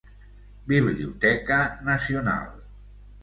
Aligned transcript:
Biblioteca 0.69 1.59
Nacional. 1.89 2.49